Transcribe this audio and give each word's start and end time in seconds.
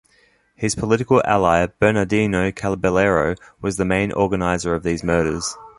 His 0.55 0.73
political 0.73 1.21
ally 1.25 1.67
Bernardino 1.77 2.51
Caballero 2.51 3.35
was 3.61 3.77
the 3.77 3.85
main 3.85 4.11
organizer 4.11 4.73
of 4.73 4.81
these 4.81 5.03
murders. 5.03 5.55